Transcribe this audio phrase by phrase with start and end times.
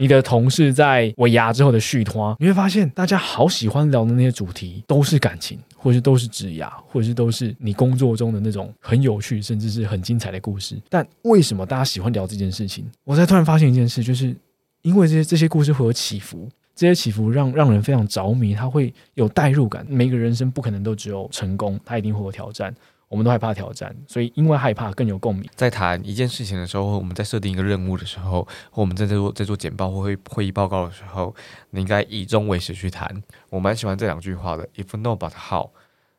[0.00, 5.58] 你的同事在尾牙之后的续托，你会发现大家好喜欢聊的那些主题都是感情，
[5.88, 10.78] 或是都是职涯，或者是都是你工作中的那种很有趣，甚至是很精彩的故事。
[10.90, 12.84] 但为什么大家喜欢聊这件事情？
[13.04, 14.36] 我才突然发现一件事，就是
[14.82, 19.82] 因为这些这些故事会有起伏，这些起伏让让人非常着迷，他会有代入感。
[19.88, 22.74] 每个人生不可能都只有成功，他一定会有挑战。
[23.08, 25.48] 我们都害怕挑战，所以因为害怕更有共鸣。
[25.56, 31.34] 在谈一件事情的时候，我们在设定一个任务的时候，或我们在做在做简报或会会议报告的时候，
[31.70, 33.22] 你应该以终为始去谈。
[33.48, 35.70] 我蛮喜欢这两句话的：If no but how。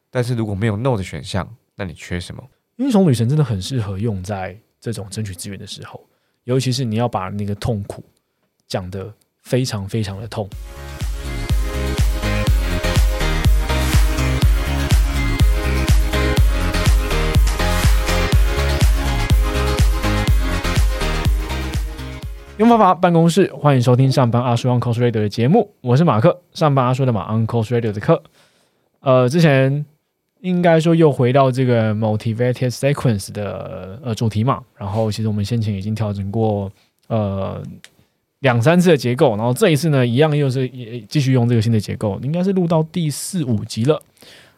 [0.09, 2.43] 但是如果没有 no 的选项，那你缺什么？
[2.77, 6.03] 英雄旅程真的很适合用在这种争取资源的时候，
[6.45, 8.03] 尤其是你要把那个痛苦
[8.67, 9.13] 讲得
[9.43, 10.49] 非常非常的痛。
[22.59, 28.21] 用方法办公室，欢迎收听上班阿叔 Uncle Radio 的节目，我是马克，上班阿叔的马 Uncle Radio 的课。
[28.99, 29.85] 呃，之前
[30.41, 36.69] 应该说又回到这个 Motivated Sequence 的呃主题嘛，然后其实我们先前已经调整过
[37.07, 37.63] 呃
[38.39, 40.69] 两三次的结构，然后这一次呢，一样又是
[41.07, 44.01] 继续用这个新的结构，应该是录到第四五集了，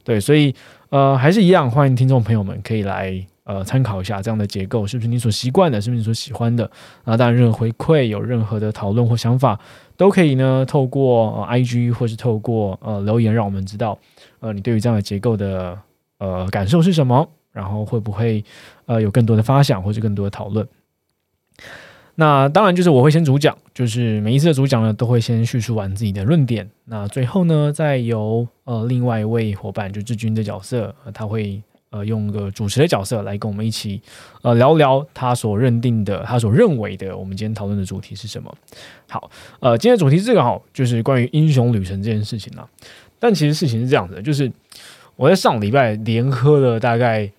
[0.03, 0.55] 对，所以
[0.89, 3.23] 呃还是一样，欢迎听众朋友们可以来。
[3.43, 6.69] 呃，参考一下这样的结构是不是你所习惯的，是不是你所喜欢的？
[7.03, 9.59] 啊，当然，任何回馈有任何的讨论或想法，
[9.97, 13.97] 都可以呢，透过 I G 或是透过呃留言，让我们知道，
[14.41, 15.75] 呃，你对于这样的结构的
[16.19, 18.45] 呃感受是什么，然后会不会
[18.85, 20.67] 呃有更多的发想或者更多的讨论？
[22.13, 31.63] 那当然就是我会先主讲，就是每一次的主讲呢，都会先叙述完自己的论点，那最后呢，再由呃另外一位伙伴，就志军的角色，他会。
[31.91, 34.01] 呃，用个主持的角色来跟我们一起，
[34.43, 38.57] 呃，聊聊他所认定的、他所认为的，我们今天讨论的主题是什么？
[39.09, 39.29] 好，
[39.59, 42.65] 呃，今天主题是这个哈，就是关于英雄旅程这件事情啊。
[43.19, 44.49] 但其实事情是这样子的，就是
[45.17, 47.29] 我在上礼拜连喝了大概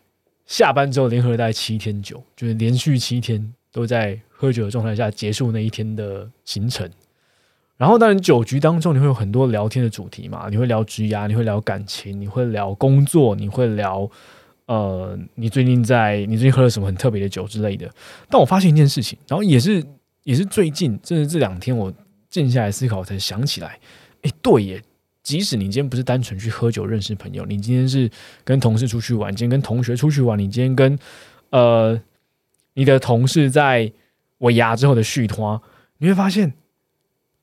[0.44, 6.86] 下班之后连喝了大概七天酒，就是连续七天都在喝酒的状态下结束那一天的行程。
[7.78, 14.08] 然后，当然酒局当中你会有很多聊天的主题嘛，你会聊职涯，你会聊感情，你会聊工作，你会聊。
[14.66, 17.92] 呃，你最近在你最近喝了什么很特别的酒之类的？
[18.30, 19.84] 但我发现一件事情，然后也是
[20.22, 21.92] 也是最近，甚至这两天我
[22.30, 23.78] 静下来思考才想起来，
[24.22, 24.82] 哎，对耶！
[25.22, 28.10] 即使你今天不是单纯去喝酒认识朋友，你今天是
[28.44, 30.98] 跟同事出去玩，今天跟同学出去玩，你今天跟
[31.50, 32.00] 呃
[32.74, 33.92] 你的同事在
[34.38, 35.60] 尾牙之后的续托，
[35.98, 36.54] 你会发现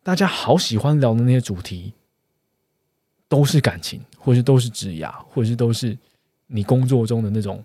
[0.03, 1.94] 大家好喜欢聊的那些主题
[3.28, 5.97] 都是感情，或是都是职涯，或者是都是。
[6.51, 7.63] 你工作中的那种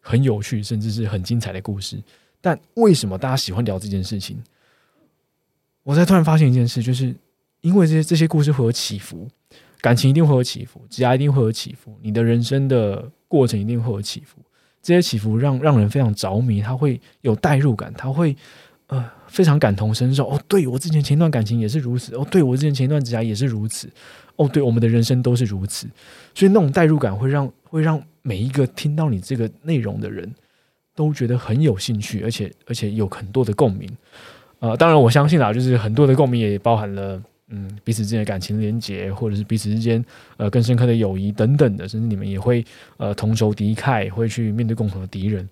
[0.00, 2.00] 很有趣，甚至是很精彩的故事，
[2.40, 4.40] 但为什么大家喜欢聊这件事情？
[5.82, 7.14] 我才突然发现一件事，就是
[7.62, 9.26] 因为这些这些故事会有起伏，
[9.80, 14.38] 感情一定会有起伏，职业一定会有起伏，你的人生的过程一定会有起伏，
[14.82, 18.36] 这些起伏让让人非常着迷，他会有代入感，他会
[18.88, 20.28] 呃非常感同身受。
[20.28, 23.90] 哦，对我之前前一段感情也是如此，哦，对我之前前一段职业也是如此，
[24.38, 25.86] 哦，对我们的人生都是如此，
[26.34, 28.02] 所以那种代入感会让会让。
[28.20, 30.30] 每一个听到你这个内容的人
[30.94, 33.88] 都觉得很有兴趣，而且而且有很多的共鸣。
[34.58, 40.04] 呃，当然我相信啦，就是很多的共鸣也包含了嗯彼此之间的感情连结，或者是彼此之间
[40.36, 42.62] 呃更深刻的友谊等等的，甚至你们也会
[42.98, 45.48] 呃同仇敌忾，会去面对共同的敌人。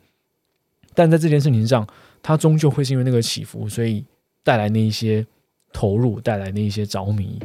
[0.92, 1.86] 但在这件事情上，
[2.22, 4.04] 它终究会是因为那个起伏，所以
[4.44, 5.26] 带来那一些
[5.72, 7.38] 投入，带来那一些着迷。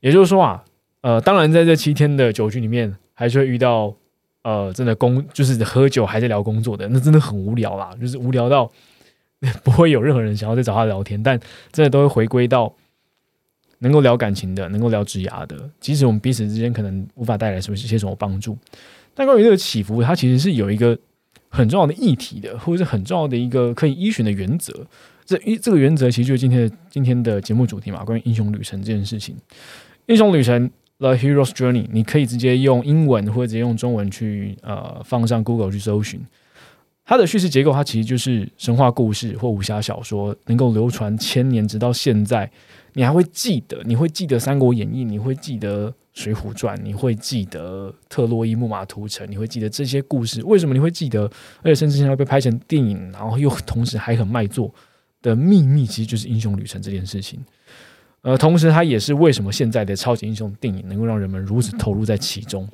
[0.00, 0.64] 也就是说啊，
[1.00, 2.96] 呃，当然在这七天的酒局里面。
[3.20, 3.92] 还是会遇到，
[4.42, 8.70] 呃，真的工就是喝酒还在聊工作的，那真的很无聊啦，就是无聊到
[9.64, 11.20] 不会有任何人想要再找他聊天。
[11.20, 11.36] 但
[11.72, 12.72] 真的都会回归到
[13.80, 18.56] 能够聊感情的，能够聊职涯的，即使我们彼此之间可能无法带来什么一些什么帮助，
[19.16, 20.96] 但关于这个起伏，它其实是有一个
[21.48, 24.86] 很重要的议题的，或者是很重要的一个可以依循的原则。
[25.26, 29.34] 这一这个原则其实就是今天的今天的节目主题嘛，关于英雄旅程这件事情，
[30.08, 30.70] 英雄旅程。
[31.00, 36.20] The Hero's Journey，你可以直接用英文或者直接用中文去呃放上 Google 去搜寻。
[37.04, 42.50] 它的叙事结构，它其实就是神话故事或武侠小说，能够流传千年，直到现在，
[42.94, 50.42] 你还会记得，你会记得《三国演义》，你会记得《水浒传》，你会记得特洛伊木马屠城，你会记得这些故事。
[50.42, 51.30] 为什么你会记得？
[51.62, 54.74] 而且甚至现在被拍成电影，然后又同时还很卖座。
[55.20, 57.40] 的秘密其实就是英雄旅程这件事情。
[58.22, 62.68] 呃，同时它也是为什么现在的超级英雄电影能够让人们如此投入在其中。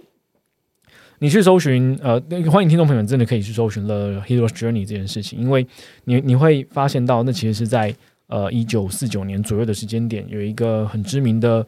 [1.20, 2.20] 你去搜寻，呃，
[2.50, 5.66] 欢迎听众朋友们真的可以去搜寻了《Hero's Journey》这件事情，因为
[6.04, 7.94] 你你会发现到，那其实是在
[8.26, 11.64] 呃一九四九年左右的时间点，有一个很知名的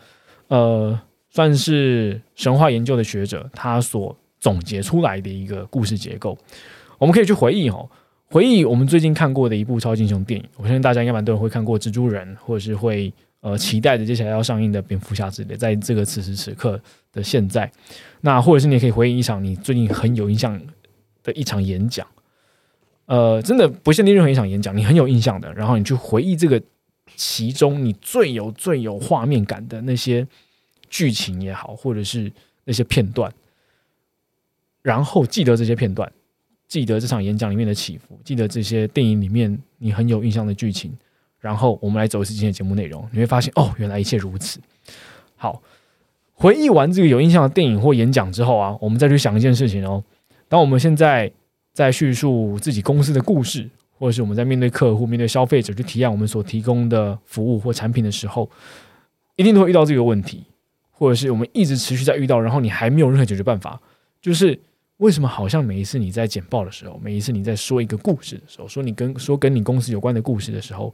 [0.49, 0.99] 呃，
[1.31, 6.37] 算是神话研究的学者，他所总结出来的一个故事结构。
[6.99, 7.89] 我们可以去回忆哦，
[8.29, 13.13] 回忆我们最近看过的一部超级英雄电影，我相信大家应该蛮多人会看过《蜘蛛人》，或者是会。
[13.47, 16.83] 呃，期待着接下来要上映的蝙蝠侠之类，在这个此时此刻
[17.13, 17.71] 的现在，
[18.23, 20.61] 那或者是你也可以回忆一场你最近很有印象
[21.23, 22.05] 的一场演讲，
[23.05, 26.61] 呃，真的不限定任何一场演讲，你很有印象的，然后你去回忆这个
[27.15, 30.27] 其中你最有最有画面感的那些
[30.91, 32.33] 剧情也好，或者是
[32.65, 33.33] 那些片段，
[34.83, 36.11] 然后记得这些片段，
[36.67, 40.93] 记得这场演讲里面的起伏，记得这些电影里面你很有印象的剧情。
[41.47, 44.59] 然后我们来走一次今天的节目内容，你会发现哦，原来一切如此。
[45.37, 45.63] 好，
[46.35, 50.03] 回忆完这个有印象的电影或演讲之后啊，我们再去想一件事情哦。
[50.49, 51.31] 当我们现在
[51.73, 58.51] 在叙述自己公司的故事，或者是我们在面对客户、面对消费者去提案我们所提供的服务或产品的时候，
[59.37, 60.43] 一定都会遇到这个问题，
[60.91, 63.81] 或者是我们一直持续在遇到，然后你还没有任何解决办法，
[64.21, 64.59] 就是
[64.97, 70.93] 为什么好像每一次你在简报的时候，每一次你在说一个故事的时候，说你跟说跟你公司有关的故事的时候。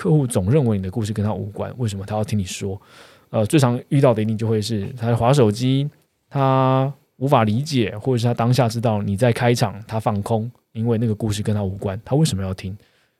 [0.00, 2.80] 客户总认为你的故事跟他无关，为什么他要听你说？
[3.28, 5.86] 呃，最常遇到的一定就会是他在划手机，
[6.30, 12.74] 他无法理解，或者是他当下知道你在开场，他放空，因为那个故事跟他无关，他为什么要听？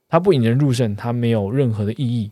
[0.08, 2.30] 他不引人入胜，他没有任何的意义，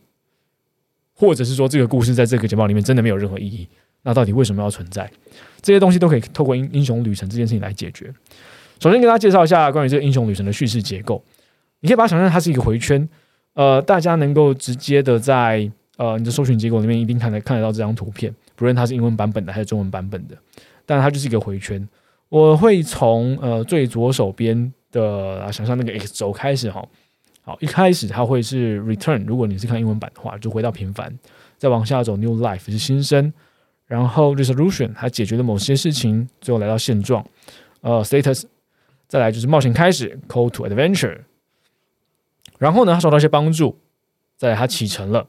[1.13, 3.69] 或者是说这个故事在这个节目里面真的没有任何意义，
[4.03, 5.09] 那到底为什么要存在？
[5.61, 8.11] 这些东西都可以透过英英雄旅程这件事情来解决。
[8.81, 11.23] 首先，跟大家介绍一下关于这个英雄旅程的叙事结构，
[11.81, 13.07] 你可以把它想象它是一个回圈。
[13.59, 20.37] 呃，大家能够直接的在呃你的搜寻结果里面一定看得看得到这张图片，不论它是英文版本的还是中文版本的，
[20.87, 21.85] 但它就是一个回圈。
[22.29, 26.87] 我会从呃最左手边的想象那个 X 轴开始哈，
[27.43, 31.13] 好，一开始它会是 Return，如果你是看英文版的话，就回到平凡，
[31.57, 33.33] 再往下走 New Life 是新生，
[33.89, 37.27] 然后 Resolution 它解决了某些事情，最后来到现状，
[37.81, 38.45] 呃 Status，
[39.09, 41.23] 再来就是冒险开始 Call to Adventure。
[42.57, 43.79] 然后呢，他受到一些帮助，
[44.37, 45.27] 在他启程了，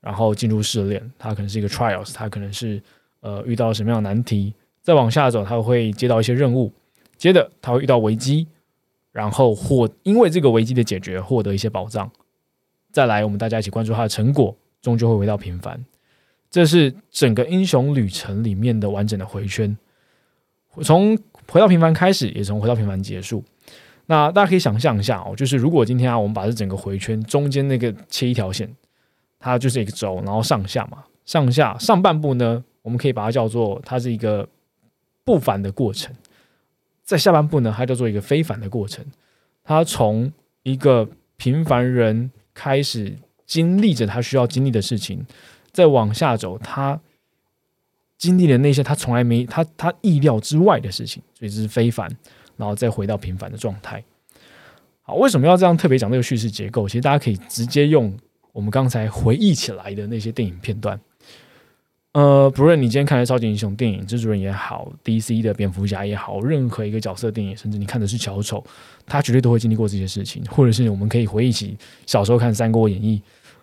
[0.00, 2.82] 然后进入试炼，他可能是一个 trials，他可能是
[3.20, 6.72] 呃遇到什么样的难题，再往下走，他会接到一些任务，
[7.16, 8.48] 接着他会遇到危机，
[9.12, 12.10] 然后获因为这个危机的解决获得一些保障，
[12.90, 15.84] 再来我们大家一起关注他的成果，终究会回到平凡，
[16.50, 19.76] 这是整个英雄旅程里面的完整的回圈，
[20.82, 21.18] 从
[21.48, 23.44] 回到平凡开始，也从回到平凡结束。
[24.10, 28.66] 那大家可以想象一下哦，就是如果今天啊，我们把这整个回圈中间那个切一条线，
[29.38, 34.48] 它就是一个轴，然后上下嘛，上下上半部呢，我们可以把它叫做它是一个
[35.24, 36.16] 不凡的过程，
[37.04, 39.04] 在下半部呢，它叫做一个非凡的过程，
[39.62, 40.32] 它从
[40.62, 41.06] 一个
[41.36, 43.14] 平凡人开始
[43.44, 45.26] 经历着他需要经历的事情，
[45.70, 46.98] 再往下走，他
[48.16, 52.10] 经历了那些他从来没他他意料之外的事情，所以这是非凡。
[52.58, 54.04] 然后再回到平凡的状态。
[55.00, 56.86] 好，为什么要这样特别讲这个叙事结构？
[56.86, 58.14] 其实大家可以直接用
[58.52, 61.00] 我们刚才回忆起来的那些电影片段。
[62.12, 68.62] 呃，不论你今天看的超级英雄电影，蜘蛛人也好，DC 的蝙蝠侠也好，任何一个角色电影，甚至你看的是小丑，
[69.06, 70.44] 他绝对都会经历过这些事情。
[70.46, 73.18] 或者是我们可以回忆起小时候看《三国演义》，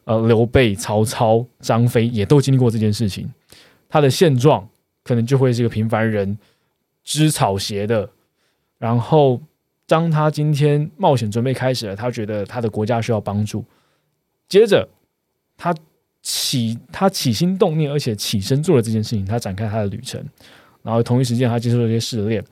[0.05, 3.29] 呃，刘备、曹操、张飞也都经历过这件事情。
[3.89, 4.67] 他的现状
[5.03, 6.37] 可能就会是一个平凡人，
[7.03, 8.09] 织草鞋的。
[8.77, 9.41] 然后，
[9.87, 13.63] 当他今天冒险准备开始了，他觉得他的国家需要帮助。
[14.47, 14.87] 接着，
[15.57, 15.73] 他
[16.21, 20.23] 起他起心动念，而且起身做了这件事情，他展开他的旅程。
[20.83, 22.43] 然后同一时间，他接受了一些试炼。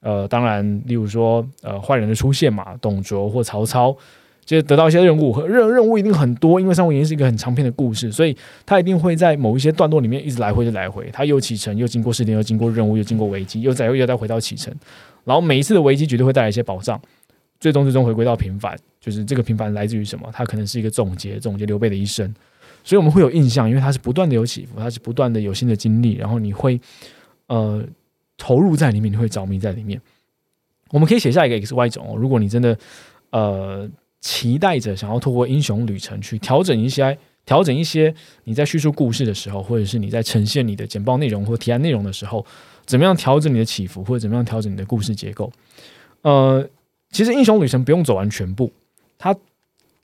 [0.00, 3.96] 呃，当然，例如说，呃，坏人的出现嘛，董卓或曹操。
[4.44, 14.72] 就得到一些任务，任任务一定很多，因为《三国演义》是一个很长篇的故事，所以他一定会在某一些段落里面一直来回的来回，他又启程，又经过试炼，又经过任务，又经过危机，又再又再回到启程，
[15.26, 16.98] 然后每一次的危机绝对会带来一些保障，
[17.60, 20.30] 最终最终回归到平凡，就是这个平凡来自于什么？
[20.32, 22.34] 它可能是一个总结，总结刘备的一生，
[22.82, 26.80] 所以我们会有印象，因为它是不断的有起伏，它是不断的有新的经历，然后你会
[27.48, 27.84] 呃
[28.38, 30.00] 投入在里面，你会着迷在里面。
[30.90, 32.78] 我们可以写下一个 X Y 轴，如果你真的
[33.30, 33.90] 呃。
[34.18, 37.16] 期待着想要透过英雄旅程去调整一些、
[37.46, 42.44] 调整一些你在叙述故事的时候，或者是你在呈现你的简报内容或提案内容的时候，
[42.84, 45.50] 怎么样调整你的起伏，或者怎么样调整你的故事结构？
[46.22, 46.68] 呃，
[47.10, 48.72] 其实英雄旅程不用走完全部，
[49.16, 49.34] 它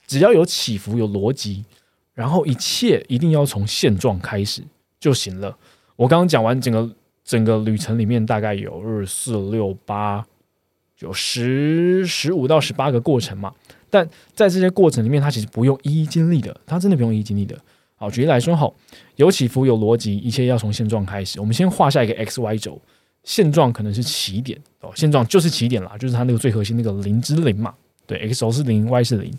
[0.07, 1.65] 只要有起伏、有逻辑，
[2.15, 4.63] 然后一切一定要从现状开始
[5.01, 5.59] 就行了。
[5.97, 6.89] 我刚刚讲完整个
[7.25, 10.25] 整个旅程里面，大概有二四六八，
[11.01, 13.53] 有十十五到十八个过程嘛。
[13.93, 17.55] 但在这些过程里面，它其实不用一一经历的，它真的不用一一经历的。
[17.97, 18.75] 好，举例来说，好，
[19.17, 21.39] 有起伏，有逻辑，一切要从现状开始。
[21.39, 22.81] 我们先画下一个 x y 轴，
[23.23, 27.75] 现状可能是起点哦，现状就是起点啦，就是它那个最核心那个零之零嘛。
[28.07, 29.31] 对，x 轴是零，y 是零。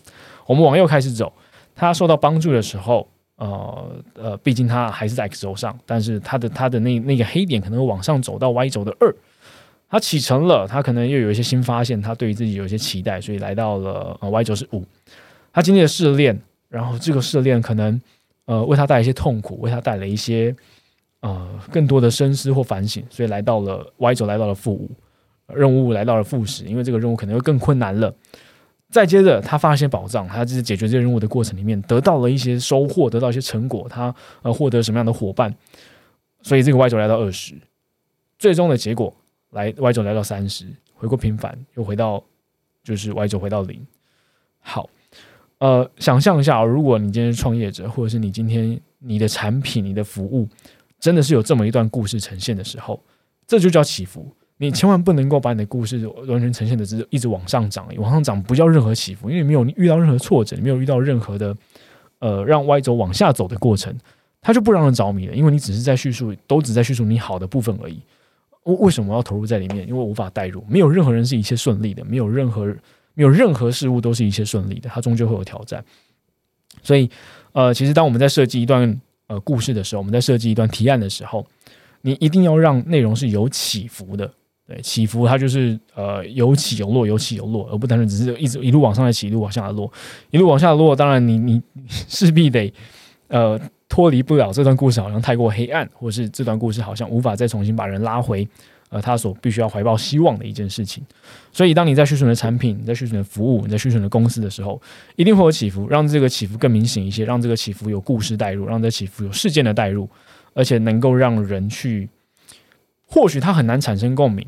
[0.45, 1.33] 我们往右开始走，
[1.75, 9.13] 它受到帮助的时候，呃呃，毕竟它还是在 x 轴上，但是它的它的那那个黑点可能会往上走到 y 轴的二。
[9.93, 14.83] 他启程了，他可能又有一些新发现，他对于自己有一些期待，所以来到了呃 Y 轴是五。
[15.51, 16.35] 他经历了试炼，
[16.67, 18.01] 然后这个试炼可能
[18.45, 20.55] 呃为他带来一些痛苦，为他带来一些
[21.19, 24.89] 呃更多的深思或反省，所以来到了 Y 轴，来到了负五，
[25.53, 28.11] 任务来到了负十，因为这个任务可能会更困难了。
[28.89, 35.53] 再接着，他发现宝藏，他就是解决这些任务的过程里面得到了一些收获，得到一些成果，他呃获得什么样的伙伴，
[36.41, 37.53] 所以这个 Y 轴来到二十，
[38.39, 39.15] 最终的结果。
[39.53, 42.23] 来 Y 轴来到三十，回过平凡，又回到
[42.83, 43.79] 就是 Y 轴回到零。
[44.59, 44.89] 好，
[45.59, 50.47] 呃，想象一下，如果你今天是创业者，或者是你今天你的产品、你的服务
[50.99, 53.01] 真的是有这么一段故事呈现的时候，
[53.47, 54.33] 这就叫起伏。
[54.57, 61.55] 你千万不能够把你的故事完全呈现的是一直往上涨，往上涨不叫任何起伏，因为没有遇到任何挫折，没有遇到任何的
[62.19, 63.93] 呃让 Y 轴往下走的过程，
[64.41, 67.99] 它就不让人着迷了，因为你只是在叙述，都只在叙述你好的部分而已。
[68.65, 69.87] 为为什么要投入在里面？
[69.87, 72.65] 因为无法代入，没有任何人是一切顺利的，没有任何
[73.13, 75.83] 没有任何事物都是一切顺利的，它终究会有挑战。
[76.81, 77.09] 所以，
[77.51, 81.45] 呃，其实当我们在设计一段呃故事的时候，我们在设计一段提案的时候，
[82.01, 84.31] 你一定要让内容是有起伏的。
[84.65, 89.91] 对，起伏它就是呃有起有落，有起有落，而不单纯只是一直一路往上的起，一路往下的落，
[90.31, 90.95] 一路往下的落。
[90.95, 92.73] 当然，你你 势必得
[93.27, 93.59] 呃。
[93.93, 98.47] 脱离不了这段故事，好像太过黑暗，或是这段故事好像无法再重新把人拉回，
[98.89, 101.05] 呃，他所必须要怀抱希望的一件事情。
[101.51, 104.81] 所以，当你在叙述你的产品、你在叙述你的服务、你在叙述你的公司的时候，
[105.15, 110.09] 一定会有起伏，让这个起伏更明显一些，让这个起伏有故事带入，让这起伏有事件的带入，
[110.55, 112.09] 而且能够让人去，
[113.05, 114.43] 或许他很难产生共鸣，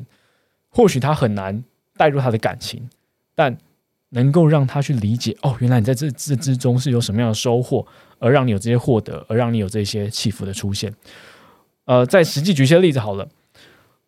[0.69, 1.63] 或许他很难
[1.95, 2.89] 带入他的感情，
[3.35, 3.55] 但。
[4.15, 7.85] 能够让他去理解哦，原来你在这这之中是有什么样的收获，
[8.17, 10.91] 而让你有这些获得，而让你有这些起伏的出现。
[11.83, 13.27] 呃，在实际举些例子好了。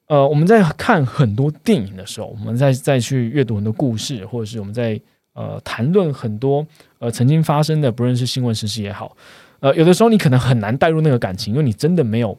[0.07, 4.99] 呃，我们在看很多电影的时候，我们在再去阅读很多故事，或者是我们在
[5.33, 6.65] 呃谈论很多
[6.99, 9.15] 呃曾经发生的，不论是新闻事实也好，
[9.59, 12.37] 呃，有的时候你可能很难带入那个感情，因为你真的没有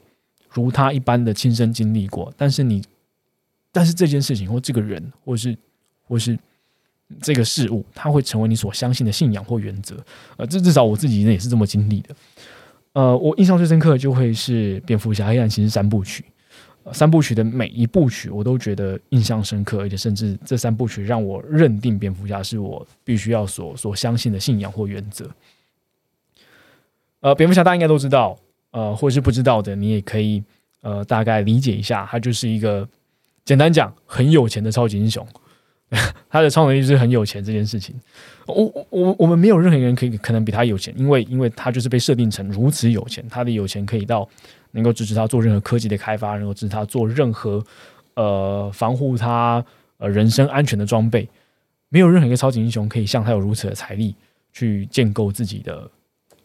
[0.48, 2.32] 如他一般的亲身经历过。
[2.34, 2.82] 但是你，
[3.70, 5.54] 但是这件事情或这个人，或是
[6.02, 6.38] 或是。
[7.20, 9.96] 这个事物，它会成为你所相信的信仰或原则。
[10.36, 12.14] 呃，这至少我自己也是这么经历的。
[12.92, 16.24] 呃，我印象最深刻的就会是《蝙蝠侠：黑暗骑士》三部曲。
[16.90, 25.30] 三部曲的每一部曲，我都觉得印象深刻，而且甚至这三部曲让我认定蝙蝠侠是我必须要所所相信的信仰或原则。
[27.20, 28.38] 呃，蝙蝠侠大家应该都知道，
[28.70, 30.42] 呃，或是不知道的，你也可以
[30.80, 32.88] 呃大概理解一下，他就是一个
[33.44, 35.26] 简单讲很有钱的超级英雄。
[36.28, 37.94] 他的超能力是很有钱这件事情，
[38.46, 44.28] 我我我们没有任何人可以可能比他有钱，因为因为他就是被设定成如此有钱，他的有钱可以到
[44.72, 47.64] 能够支持他做任何科技的开发，能够支持他做任何
[48.16, 49.64] 呃防护他
[49.96, 51.26] 呃人身安全的装备，
[51.88, 54.14] 没有任何一个超级英雄可以像他有如此的财力
[54.52, 55.90] 去建构自己的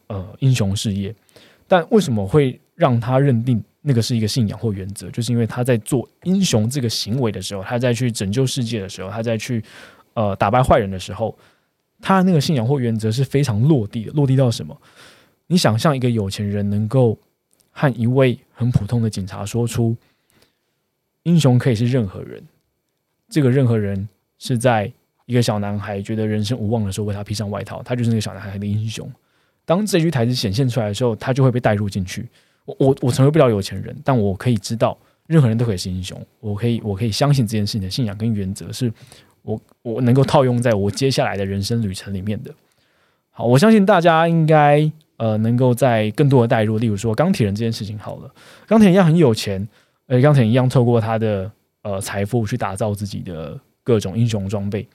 [0.08, 1.14] 呃英雄事业，
[1.68, 3.62] 但为什么会让他认定？
[3.86, 9.62] 那个是一个信仰或原则，就是因为他在做英雄这个行为的时候，他在去拯救世界的时候，他在去
[10.14, 11.38] 呃打败坏人的时候，
[12.02, 14.12] 他那个信仰或原则是非常落地的。
[14.14, 14.76] 落地到什么？
[15.48, 17.20] 你想象一个有钱人能够
[17.72, 19.96] 和一位很普通的警察说出，
[21.24, 22.42] 英雄可以是任何人，
[23.28, 24.08] 这个任何人
[24.40, 24.90] 是在
[25.26, 29.12] 一个小男孩觉得人生无望的时候为他披上外套，他就是那个小男孩的英雄。
[29.66, 32.28] 当这句台词显现出来的时候，他就会被带入进去。
[32.66, 36.20] 我我我成为不了有钱人，但我可以知道，任何人都可以是英雄。
[36.40, 38.92] 我可以我可以相信这件事情的信仰跟原则，是
[39.42, 42.54] 我我能够套用在我接下来的人生旅程里面的。
[43.32, 47.98] 好，我相信大家应该呃能够在更多的代入，例如说钢铁人这件事情。
[47.98, 48.34] 好了，
[48.68, 49.68] 钢铁人一样很有钱，
[50.08, 51.52] 而钢铁人一样透过他的
[51.82, 54.88] 呃财富去打造自己的各种英雄装备。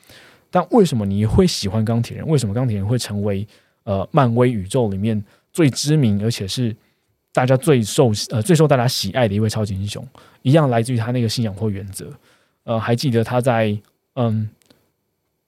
[0.51, 2.27] 但为什么你会喜欢钢铁人？
[2.27, 3.47] 为什么钢铁人会成为
[3.85, 5.23] 呃漫威宇宙里面
[5.53, 6.75] 最知名而且是
[7.39, 10.05] 大家最受呃最受大家喜爱的一位超级英雄，
[10.43, 12.13] 一样来自于他那个信仰或原则。
[12.65, 13.81] 呃，还记得他在
[14.15, 14.51] 嗯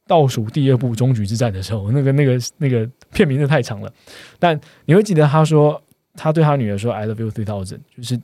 [0.06, 3.92] 倒数第二部终局之战的时候，那个那个那个片名真的太长了，
[4.38, 5.82] 但你会记得他说
[6.14, 8.20] 他对他女儿说 “I love you three thousand”，就是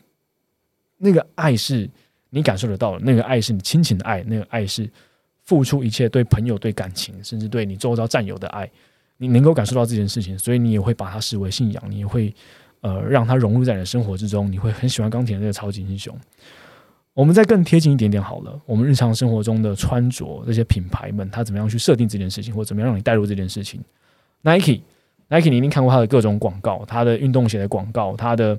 [0.99, 1.91] 那个爱是
[2.31, 4.89] 你感受得到的，那个爱是你亲情的爱，那个爱是
[5.43, 8.71] 付出一切对朋友、对感情，甚至对你周遭战友的爱，
[9.17, 12.33] 你能够感受到这件事情，所以你也会把它视为信仰，你也会
[12.81, 16.17] 呃让它融入在你的生活之中，你会很喜欢钢铁这个超级英雄。
[17.15, 23.81] 我们再更贴近一点点好了，我们日常生活中的穿着，这些品牌们，它怎么样去设定这件事情，或怎么样让你带入这件事情
[24.43, 28.59] ？Nike，Nike，你一定看过它的各种广告，它的运动鞋的广告，它的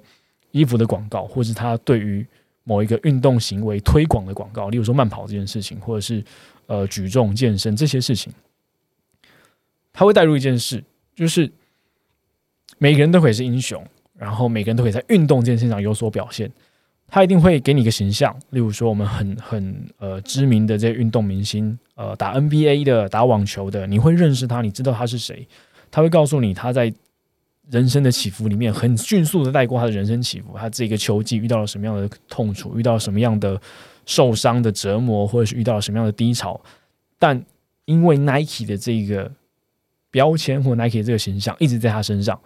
[0.49, 2.25] 衣服的广告，或是它对于
[2.63, 6.23] 某一个运动行为推广的广告，例如说慢跑这件事情，或者是
[6.65, 8.33] 呃举重健身这些事情，
[9.93, 10.83] 它会带入一件事，
[11.15, 11.51] 就是
[12.79, 13.85] 每个人都可以是英雄，
[14.17, 16.51] 然后每个人都可以在运动这件事情上有所表现。
[17.09, 25.47] 他一定会给你一个形象，例如说我们很很呃知名的这些运动明星，呃打 NBA 的、打网球的，你会认识他，你知道他是谁。
[25.89, 26.93] 他会告诉你他在
[27.69, 33.59] 人生的起伏里面很迅速的带过他的人生起伏，他这个球季遇到了什么样的痛楚，遇到了什么样的
[34.05, 36.59] 受伤的折磨，或者是遇到了什么样的低潮。
[37.17, 37.41] 但
[37.85, 39.31] 因为 Nike 的这个
[40.11, 42.37] 标签或 Nike 这个形象一直在他身上，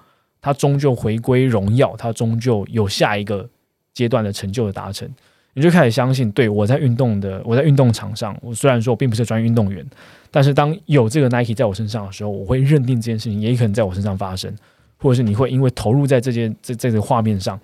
[0.42, 3.50] 他终究回归荣耀，他终究有下一个。
[3.94, 5.06] 阶段的成就的达成，
[5.54, 9.86] 你就开始相信，对我在运动的，我在运动场上，我虽然说我并不是专业运动员，
[10.32, 14.56] 但是当有这个 Nike 在我身上的时候，我会认定这件事情也可能在我身上发生，
[14.96, 17.60] 或者是你会因为投入在这件这这个画面上，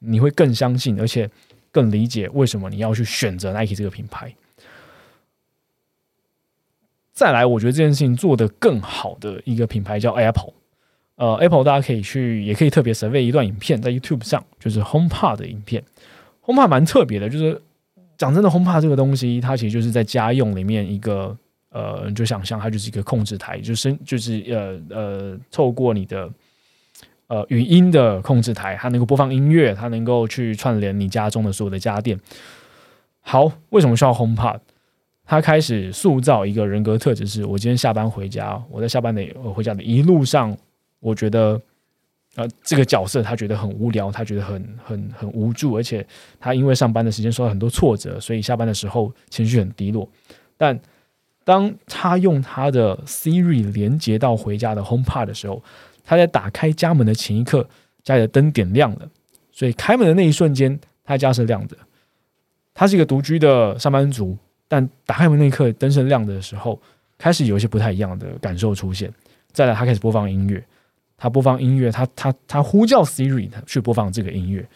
[0.00, 1.30] 你会更相信，而且
[1.70, 4.34] 更理解为什么你要去选择 Nike 这个品牌。
[7.12, 10.54] 再来，我觉得这件事情做得更好的一个品牌叫 Apple。
[11.18, 15.82] 呃，Apple 大家可以去，也可以特别 survey 一段影片在 YouTube 上，就是 HomePod 的影片。
[16.44, 17.60] HomePod 蛮特别的，就是
[18.16, 21.36] 讲真的，HomePod 这个东西，它其实就是在家用里面一个
[21.70, 26.30] 呃，你就想象它就是一个控制台，就是就是呃呃，透过你的
[27.26, 32.16] 呃语音的控制台，它能够播放音乐，它能够去串联你家中的所有的家电。
[33.22, 34.60] 好，为什么需要 HomePod？
[35.24, 40.56] 它开始塑造一个人格特质，是我今天下班回家，我在下班的回家的一路上。
[41.00, 41.60] 我觉得，
[42.34, 46.06] 呃，这个角色他觉得很无聊，他觉得很很很无助，而且
[46.38, 50.08] 他因为上班的时间受到很多挫折，所以下班的时候情绪很低落。
[50.56, 50.78] 但
[51.44, 55.62] 当他用他的 Siri 连接到回家的 HomePod 的时候，
[56.04, 57.68] 他在打开家门的前一刻，
[58.02, 59.08] 家里的灯点亮了，
[59.52, 61.76] 所以开门的那一瞬间，他家是亮的。
[62.74, 64.36] 他是一个独居的上班族，
[64.68, 66.80] 但打开门那一刻，灯是亮的时候，
[67.16, 69.12] 开始有一些不太一样的感受出现。
[69.52, 70.62] 再来，他开始播放音乐。
[71.18, 74.66] 他播放音乐，他他他呼叫 Siri 去播放这个音乐，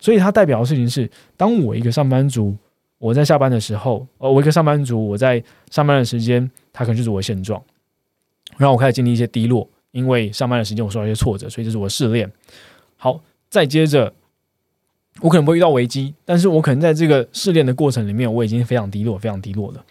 [0.00, 2.56] 所以它代表的事情是：当我一个上班族，
[2.98, 7.62] 我在下班的时候，呃，我一个上班族，我在上班的时间，它可能就是我的现状。
[8.56, 12.30] 然后我开始经历一些低落，因为上班的时间我受到一些挫折，所以这是我的试炼。
[12.96, 14.12] 好，再接着，
[15.20, 19.84] 我可能不会遇到危机，但是我可能在这个试炼的过程里面，我已经非常低落，非常低落了。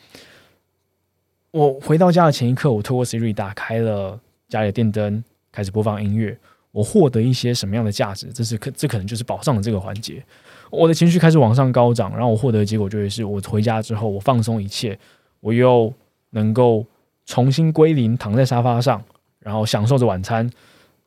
[1.51, 5.23] 我回到家的前一刻，我透过 Siri 打开了家里的电灯。
[5.51, 6.37] 开始播放音乐，
[6.71, 8.27] 我获得一些什么样的价值？
[8.33, 10.23] 这是可这可能就是保障的这个环节。
[10.69, 14.97] 我的情绪开始往上高涨，然后我获得的结果就会是我回家之后，我放松一切，
[15.41, 15.93] 我又
[16.29, 16.85] 能够
[17.25, 19.03] 重新归零，躺在沙发上，
[19.39, 20.49] 然后享受着晚餐，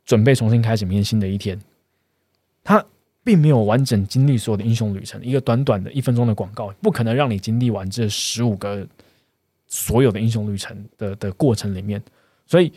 [0.04, 1.58] 准备重新开始明天新的一天。
[2.62, 2.84] 他
[3.22, 8.86] 并没有完整经历所有的英雄旅程，一个短短的一分钟的广告，不可能让你经历完这十五个
[9.66, 12.02] 所有的英雄旅程的的过程里面，
[12.46, 12.70] 所以。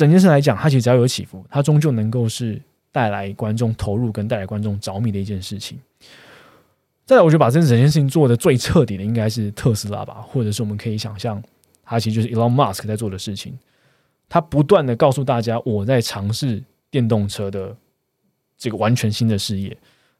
[0.00, 2.58] 整件事来讲，它其实只要有起伏，它终究能够是
[2.90, 5.78] 带来观众投入跟带来观众着迷的一件事情。
[7.04, 11.42] 再来，我觉得把这整件事情做的最彻底的应该是特斯拉吧，或者是我们可以想象，
[11.84, 13.58] 它其实就是 Elon Musk 在做的事情。
[14.26, 17.76] 他不断的告诉大家，我在尝试电动车的
[18.56, 19.76] 这个完全新的事业。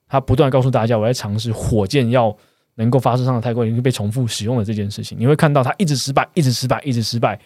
[0.06, 2.36] 他不断告诉大家，我在尝试火箭要
[2.74, 5.16] 能够发射上的太空，已经被重复使用的这件事情。
[5.18, 7.40] 你会看到他一直失败，一直失败，一直失败。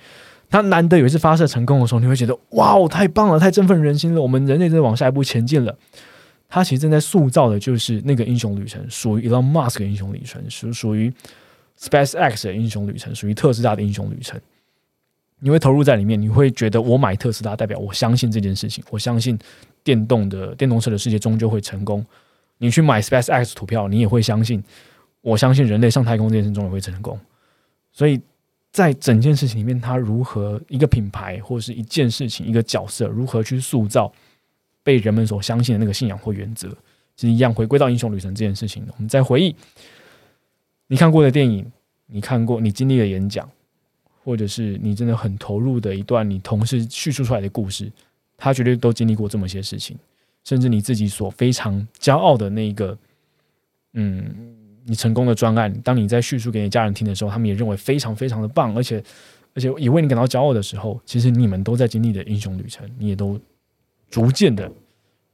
[0.51, 4.23] 他难得有一次发射成功的时候，你会觉得哇哦，太棒了，太振奋人心了！
[4.23, 5.77] 我们人类真的往下一步前进了。
[6.49, 11.13] 他其实正在塑造的就是那个英雄旅程，属于 Elon Musk 的英雄旅程，属属于
[11.77, 14.41] Space X 的英雄旅程，属于特斯拉的英雄旅程。
[15.41, 19.37] 你会投入在里面，你会觉得我买特斯拉代表我相信这件事情，我相信
[19.83, 22.07] 电动的电动车的世界终究会成功。
[22.59, 24.63] 你去买 Space X 股票，你也会相信，
[25.23, 27.19] 我相信人类上太空这件事终也会成功。
[27.91, 28.21] 所以。
[28.75, 34.13] 在整件事情里面，他如何一个品牌或者是一件事情、一个角色，如何去塑造
[34.83, 36.69] 被人们所相信的那个信仰或原则，
[37.15, 38.85] 其实一样回归到英雄旅程这件事情。
[38.89, 39.55] 我们再回忆
[40.89, 41.65] 你看过的电影，
[42.07, 43.49] 你看过、你经历的演讲，
[44.25, 47.89] 或者是你真的很投入的一段你同事叙述出来的故事，
[48.37, 49.97] 他绝对都经历过这么些事情，
[50.43, 52.99] 甚至你自己所非常骄傲的那一个，
[53.93, 54.57] 嗯，
[54.87, 59.03] 你成功的专案，当你在叙述给你家人听的时候，他们也认为非常非常的棒，而且
[59.55, 63.41] 而且也为你感到骄傲的时候，其实你们都在经历的英雄旅程，你也都
[64.11, 64.71] 逐渐的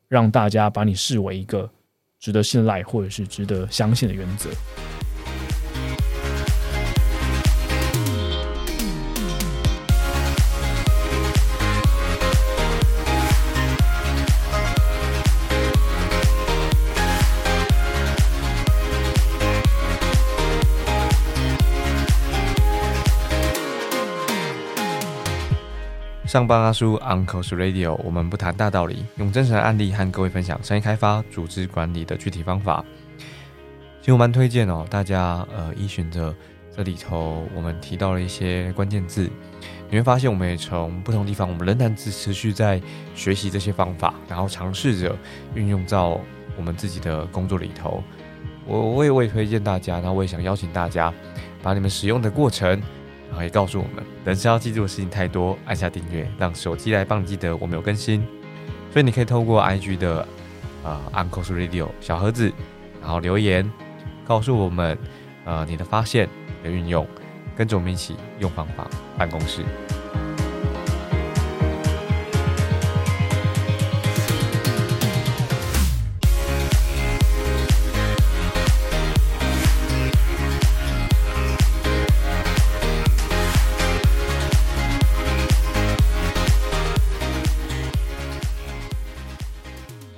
[0.09, 1.71] 让大家把你视为一个
[2.19, 4.51] 值得信赖或者是值得相信的原则。
[26.31, 32.85] 上班阿叔 Uncle's Radio，我们不谈大道理，用真实的案例和各位分享商业开发、组织管理的具体方法。
[34.01, 36.33] 其实我蛮推荐哦，大家呃依循着
[36.71, 39.29] 这里头我们提到了一些关键字，
[39.89, 42.81] 你会发现我们也从不同地方，我们仍然持持续在
[43.13, 45.17] 学习这些方法，然后尝试着
[45.57, 46.21] 运用到
[46.57, 48.05] 我们自己的工作里头。
[48.69, 51.13] 我我也我也推荐大家，然后我也想邀请大家，
[51.61, 52.81] 把你们使用的过程。
[53.31, 58.23] 然后也告诉我们，人生要记住的事情太多，按下订阅，让手机来帮你记得我们有更新。
[58.93, 60.27] 所以你可以透过 IG 的
[60.83, 62.53] 呃，Uncle's Radio 小盒子，
[63.01, 63.71] 然后留言
[64.27, 64.99] 告诉我们
[65.45, 66.29] 呃你的发现、
[66.63, 67.07] 你的运用，
[67.57, 69.63] 跟着我们一起用方法办公室。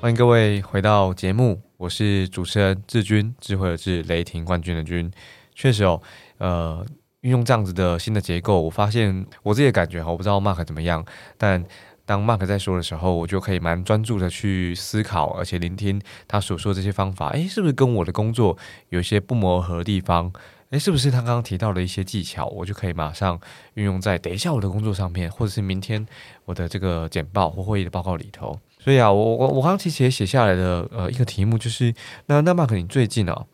[0.03, 5.09] 欢迎各位回到节目，我是主持人志军，智慧的智，雷霆冠军的军。
[5.55, 6.03] 确实哦，
[6.39, 6.85] 呃，
[7.21, 11.07] 运用这样子的新的结构，我发现我自己的感觉哈，我不知道 Mark 怎么样，
[11.39, 11.65] 但
[12.05, 20.33] 当 Mark 在说的时候，我就可以蛮专注的去思考，而且聆听他所说这些方法，诶，是不是跟我的工作有一些不谋而合的地方？
[20.71, 23.39] 诶，是不是他刚刚提到的一些技巧，我就可以马上
[23.75, 26.05] 运用在等一下我的工作上面，或者是明天
[26.45, 28.59] 我的这个简报或会议的报告里头。
[28.83, 31.95] 所以啊，我我我刚刚其实也写下来的呃一个题目就是，
[32.27, 33.47] 那那 Mark 你最近啊，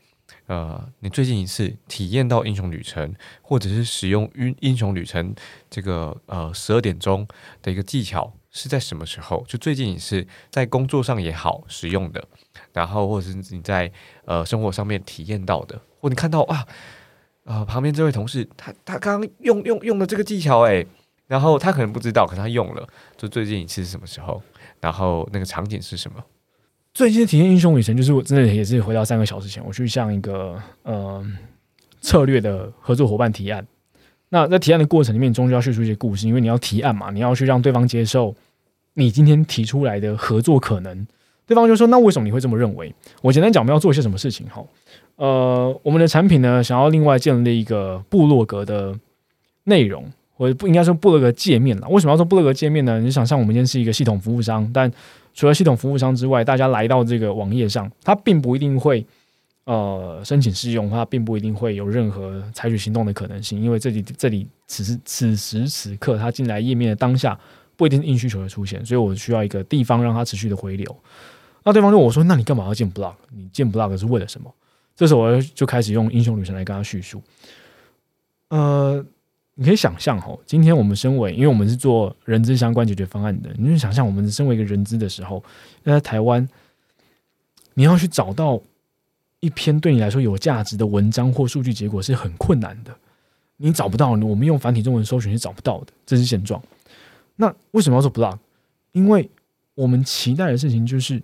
[0.47, 5.35] 呃，你最近一次体验到英雄旅程，或者是使用英英雄旅程
[5.69, 7.29] 这个呃十二点钟
[7.61, 9.45] 的一个技巧是在什么时候？
[9.47, 12.25] 就最近一次在工作上也好使用的，
[12.73, 13.93] 然后或者是你在
[14.25, 16.67] 呃生活上面体验到的，或你看到啊，
[17.45, 20.87] 呃旁边这位同事他他刚刚用用用的这个技巧诶，
[21.27, 22.89] 然后他可能不知道，可他用了，
[23.19, 24.43] 就最近一次是什么时候？
[24.81, 26.23] 然后那个场景是什么？
[26.95, 31.25] 最近体验英雄旅程，就是我真的也是回到三个小时前，我去向一个呃
[32.01, 33.65] 策略的合作伙伴提案。
[34.31, 38.35] 那在提案的过程里面，终究要叙述一些故事，因为你要提案嘛，你要去让对方接受
[38.95, 41.07] 你今天提出来的合作可能。
[41.47, 44.47] 对方就说：“那为什么你会这么认为？”我简单讲，我们要做一些什么事情？
[44.49, 44.63] 哈，
[45.17, 48.95] 呃，我们的产品呢，想要另外建立一个部落格的
[49.65, 50.05] 内容。
[50.39, 51.89] 我不应该说布勒格界面了。
[51.89, 52.99] 为什么要说布勒格界面呢？
[53.01, 54.91] 你想象我们今天是一个系统服务商，但
[55.35, 59.05] 除了系统服务商之外，大家来到这个网页上，他并不一定会
[59.65, 67.37] 呃申请试用，他并不一定会有任何采取行动的可能性，因为这里这里此时此时此刻他进来页面的当下
[67.77, 70.97] 不一定是硬需求的出现，所以我需要一个地方让他持续的回流。
[71.65, 73.15] 那对方就我说，那你干嘛要建 blog？
[73.35, 74.55] 你建 blog 是为了什么？
[74.95, 77.21] 这时候我就开始用英雄女神来跟他叙述，
[78.51, 79.05] 呃。
[79.61, 85.43] 你可以想象哦，今天我们身为，因为我们是做人资相关解决方案的，你就想象我们身为一个人资的时候，
[85.83, 86.49] 在台湾，
[87.75, 88.61] 你要去找到
[89.41, 92.97] 一篇对你来说有价值的文章或数据结果是很困难的，
[93.57, 96.63] 你找不到，我们用繁体中文搜寻是找不到的，这是现状。
[97.35, 98.39] 那为什么要做 blog？
[98.93, 99.29] 因为
[99.75, 101.21] 我们期待的事情就是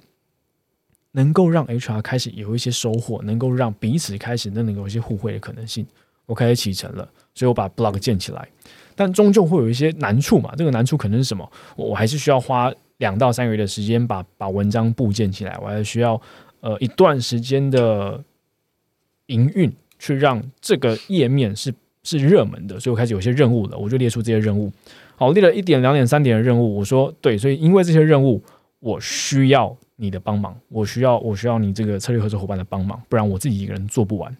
[1.12, 5.86] 能够让 HR 开始有一些收获，能够让彼此开始能有一些互惠的可能性。
[6.26, 7.08] 我开始启程了。
[7.34, 8.48] 所以我把 blog 建起来，
[8.94, 10.54] 但终究会有一些难处嘛。
[10.56, 11.50] 这个难处可能是什么？
[11.74, 16.20] 我还是需要花两到三个月的时间把把文章部建起来，我还需要
[16.60, 18.22] 呃一段时间的
[19.26, 22.78] 营运，去让这个页面是是热门的。
[22.78, 24.72] 所以我开始有些任务了，我就列出这些任务。
[25.16, 26.76] 好，列了一点、两点、三点的任务。
[26.76, 28.40] 我说对，所以因为这些任务，
[28.78, 34.36] 我需要你的帮忙，我需要我需要你这个策略合作伙伴的帮忙，不然我自己一个人做不完。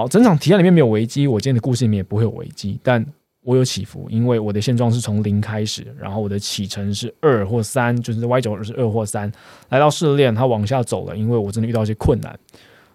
[0.00, 3.04] 好，整场提案里面没有危机，我今天的故事里面也不会有危机，但
[3.42, 9.30] 我有起伏，因为我的现状是从零开始，然后我的启程是二或三，就是 Y 轴是二或三，
[9.68, 12.34] 来到试炼，它往下走了，因为我真的遇到一些困难，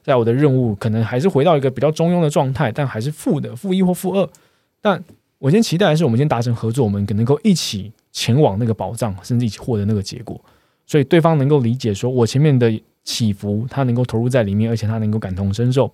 [0.02, 4.28] 在我的任务可能还是回到一个比较中庸的状态，但还是负的，负一或负二，
[4.82, 5.04] 但。
[5.38, 10.42] 我先期待的是，我们先达成合作，我们可能够一起前往那个宝藏，甚至一起获得那个结果。
[10.88, 15.92] 所以对方能够理解，说我前面的起伏，他能够投入在里面，而且他能够感同身受。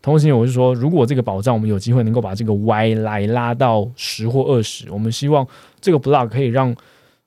[0.00, 5.46] 同时，我是说，如果这个宝藏我们有机会能够把这个 Y 来拉到十或二十，我们希望
[5.80, 6.74] 这个 block 可以让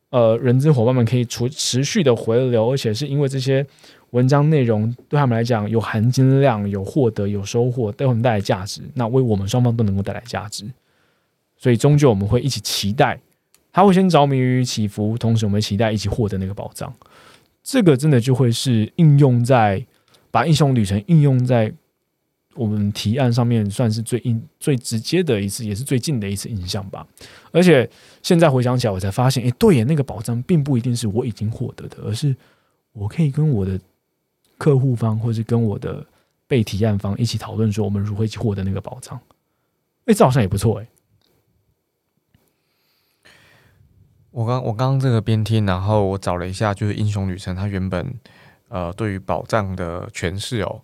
[0.10, 3.65] 呃人资伙伴们可以持持续的回流，而且是因为这些
[4.12, 10.65] 文章内容对他们来讲有含金量、有获得、有收获，对我们带来价值，那为我们双方都能够带来价值。
[11.57, 13.19] 所以，终究我们会一起期待，
[13.73, 16.91] 他会先着迷于起伏，同时我们期待一起获得那个宝藏。
[17.62, 19.86] 这个真的就会是应用在
[20.31, 21.71] 把英雄旅程应用在。
[22.62, 27.04] 我们提案上面算是最印最直接的一次，也是最近的一次印象吧。
[27.52, 27.89] 而且
[28.21, 32.36] 现在回想起来，我才发现，哎，对耶，那个保障并不一定是我已经获得的，而是
[32.93, 33.80] 我可以跟我的
[34.60, 36.06] 客户方，或是跟我的
[36.45, 39.19] 被提案方一起讨论，说我们如何一起获得那个保障。
[40.06, 40.88] 哎，这好像也不错哎。
[44.30, 48.13] 我刚我刚刚这个边听，然后我找了一下，就是英雄旅程它原本
[48.67, 50.84] 呃对于保障的诠释哦。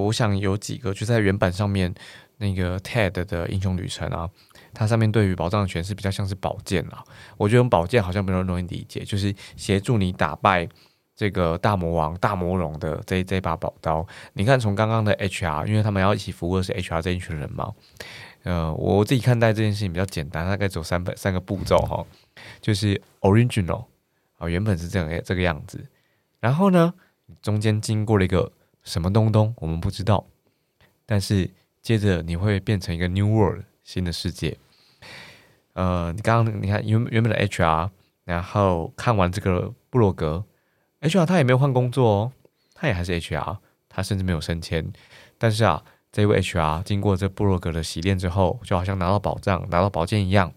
[0.00, 1.92] 我想有几个就在原版上面
[2.38, 4.28] 那个 TED 的英雄旅程啊，
[4.72, 7.04] 它上面对于宝藏的诠释比较像是宝剑啊。
[7.36, 10.66] 我觉得宝剑好像比较容易理解，就是协助你打败
[11.14, 14.06] 这个大魔王、大魔龙的这这把宝刀。
[14.32, 17.70] 你看，从刚刚的 HR，因为他们要一起服务的是 HR 这一群人嘛。
[18.44, 22.04] 呃，我自己看待这件事情比较简单，大概走三本三个步骤哈，
[22.62, 23.84] 就是 original
[24.38, 25.86] 啊，原本是这样这个样子，
[26.40, 26.94] 然后呢，
[27.42, 28.50] 中间经过了一个。
[28.82, 30.26] 什么东东我们不知道，
[31.06, 34.56] 但是接着你会变成一个 new world 新的世界。
[35.74, 37.90] 呃，你刚刚你看原原本的 HR，
[38.24, 40.44] 然后看完这个布洛格
[41.00, 42.32] ，HR 他也没有换工作哦，
[42.74, 44.92] 他也还是 HR，他甚至没有升迁。
[45.38, 50.52] 但是啊，这位 HR 经过这布洛格的洗练之后，就好像拿到宝藏、拿到宝剑一样，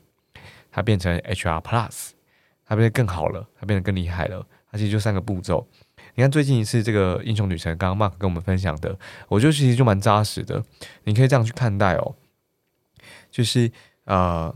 [0.69, 2.09] 他变成 HR Plus，
[2.65, 4.45] 他变得更好了，他变得更厉害了。
[4.69, 5.65] 他其实就三个步骤。
[6.15, 8.97] 你看最近一次这个英雄旅程，刚刚 Mark 跟我们分享的，
[9.28, 10.63] 我觉得其实就蛮扎实的。
[11.04, 12.15] 你可以这样去看待哦，
[13.30, 13.69] 就是
[14.06, 14.54] 呃，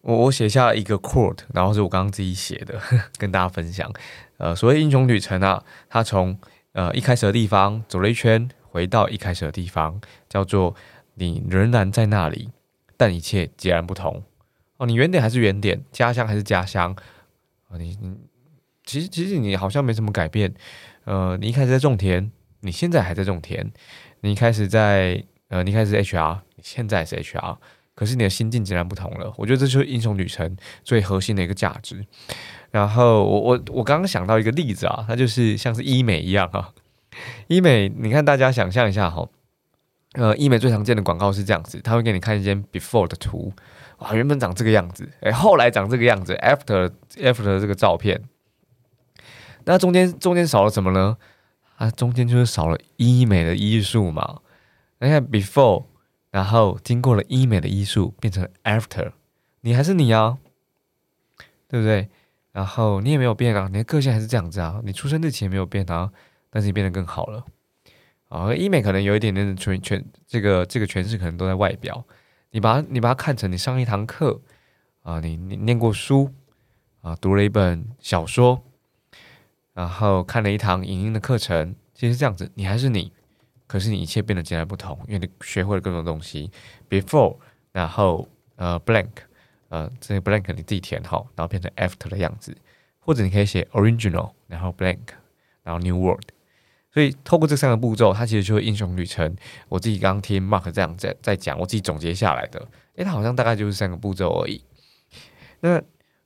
[0.00, 2.80] 我我写下一个 quote，然后是我刚刚自己写的，
[3.16, 3.92] 跟大家分享。
[4.38, 6.36] 呃，所谓英雄旅程啊，它从
[6.72, 10.74] 呃一开始的地方走了一圈，回到一开始的地方，叫做
[11.14, 12.50] 你仍然在那里，
[12.96, 14.24] 但一切截然不同。
[14.78, 16.96] 哦，你原点还是原点，家乡还是家乡。
[17.68, 18.16] 哦，你你。
[18.84, 20.52] 其实，其实你好像没什么改变。
[21.04, 23.72] 呃，你一开始在种田，你现在还在种田。
[24.20, 27.56] 你一开始在呃，你一开始 HR，你现在是 HR，
[27.94, 29.32] 可是你的心境截然不同了。
[29.36, 32.04] 我觉得这就是英雄旅程最核心的一个价值。
[32.70, 36.70] 然后，我我我刚刚想到一个例子啊，它就是像是医美一样啊。
[37.48, 39.28] 医美，你看大家想象一下哈，
[40.14, 43.52] 呃，医美最常见的广告是这样子，他会给你看一件 before 的图，
[43.98, 48.22] 哇，原本长这个样子，哎，后来长这个样子，after after 这个照片。
[49.64, 51.16] 那中间中间少了什么呢？
[51.76, 54.40] 啊，中间就是少了医美的医术嘛。
[55.00, 55.86] 你看，before，
[56.30, 59.12] 然后经过了医美的医术，变成 after，
[59.62, 60.38] 你还是你啊，
[61.66, 62.08] 对不对？
[62.52, 66.12] 然后你也没有变啊，你的个性还是这样子啊，你出生日期也没有变啊，
[66.50, 67.44] 但是你变得更好了。
[68.28, 72.04] 啊，医美可能有一点点的全全这个这个诠释可能都在外表。
[72.50, 74.40] 你把它你把它看成你上一堂课
[75.02, 76.30] 啊，你你念过书
[77.00, 78.62] 啊，读了一本小说。
[79.74, 83.10] 然后看了一堂影音的课程，其实这样子，你还是你，
[83.66, 86.50] 可是你一切变得截然不同，因为你学会了更多东西。
[86.90, 87.38] Before，
[87.72, 89.08] 然后呃 blank，
[89.68, 92.54] 呃这个 blank 你自己填好，然后变成 after 的样子，
[93.00, 94.98] 或者你可以写 original，然后 blank，
[95.62, 96.28] 然后 new world。
[96.92, 99.34] 所以透过这三个步骤，它其实就是英雄旅程。
[99.70, 104.62] 我自己刚刚听 Mark 这样在在讲，我自己总结下来的，诶，它好像大概就是三个步骤而已。
[105.60, 105.82] 那。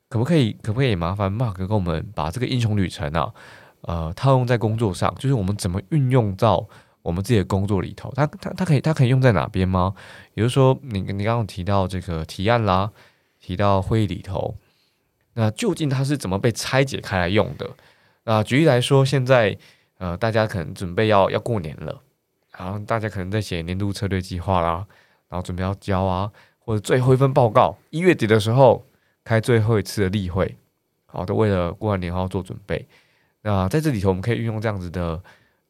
[0.09, 0.53] 可不可以？
[0.62, 3.33] 可不可以麻烦 Mark 跟我们把这个英雄旅程啊，
[3.81, 6.64] 呃，套用在工作上，就是我们怎么运用到
[7.03, 8.12] 我们自己的工作里头？
[8.14, 9.95] 它它它可以它可以用在哪边吗？
[10.33, 12.92] 比如说，你你刚刚提到这个提案啦，
[13.40, 14.57] 提到会议里头，
[15.35, 17.69] 那究竟它是怎么被拆解开来用的？
[18.23, 19.59] 啊，举例来说，现在
[19.99, 22.01] 呃，大家可能准备要要过年了，
[22.57, 24.87] 然后大家可能在写年度策略计划啦，
[25.29, 28.85] 然后准备要交啊，或者最后一份报告，一月底的时候。
[29.27, 30.57] 开最后一次的例会，
[31.07, 32.87] 好的，为了过完年后做准备。
[33.43, 35.21] 那在这里头，我们可以运用这样子的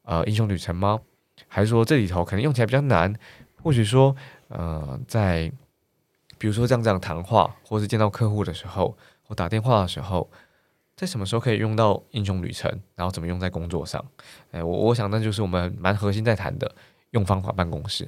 [0.03, 0.99] 呃英雄旅程吗？
[1.47, 3.11] 还是说这里头可能用起来比较难？
[3.63, 4.15] 或许说
[4.49, 5.51] 呃，在
[6.37, 10.29] 比如说这样这样谈话，或是见到客户的时候，或打电话的时候，
[10.95, 12.71] 在什么时候可以用到英雄旅程？
[12.93, 14.05] 然后怎么用在工作上？
[14.51, 16.75] 哎，我我想那就是我们蛮核心在谈的
[17.09, 18.07] 用方法办公室。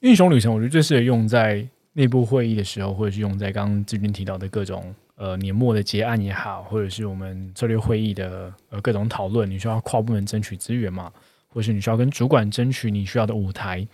[0.00, 1.66] 英雄旅程，我觉得最适合用在。
[1.94, 11.12] 内部会议的时候，或者是用在刚刚志军提到的各种呃年末的结案也好，或者是我们策略会议的呃各种讨论，你需要跨部门争取资源嘛，
[11.48, 13.86] 或是你需要跟主管争取你需要的舞台，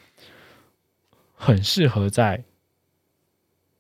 [1.35, 2.43] 很适合在